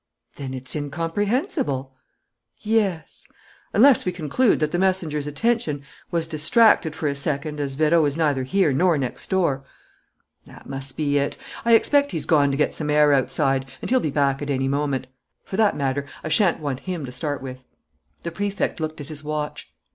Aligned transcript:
"Then 0.35 0.55
it's 0.55 0.75
incomprehensible." 0.75 1.93
"Yes... 2.57 3.27
unless 3.71 4.03
we 4.03 4.11
conclude 4.11 4.59
that 4.59 4.71
the 4.71 4.79
messenger's 4.79 5.27
attention 5.27 5.83
was 6.09 6.25
distracted 6.25 6.95
for 6.95 7.07
a 7.07 7.13
second, 7.13 7.59
as 7.59 7.75
Vérot 7.75 8.07
is 8.07 8.17
neither 8.17 8.41
here 8.41 8.73
nor 8.73 8.97
next 8.97 9.29
door." 9.29 9.63
"That 10.45 10.67
must 10.67 10.97
be 10.97 11.19
it. 11.19 11.37
I 11.65 11.73
expect 11.75 12.13
he's 12.13 12.25
gone 12.25 12.49
to 12.49 12.57
get 12.57 12.73
some 12.73 12.89
air 12.89 13.13
outside; 13.13 13.69
and 13.79 13.91
he'll 13.91 13.99
be 13.99 14.09
back 14.09 14.41
at 14.41 14.49
any 14.49 14.67
moment. 14.67 15.05
For 15.43 15.55
that 15.57 15.77
matter, 15.77 16.07
I 16.23 16.29
shan't 16.29 16.59
want 16.61 16.79
him 16.79 17.05
to 17.05 17.11
start 17.11 17.39
with." 17.43 17.67
The 18.23 18.31
Prefect 18.31 18.79
looked 18.79 19.01
at 19.01 19.09
his 19.09 19.23
watch. 19.23 19.71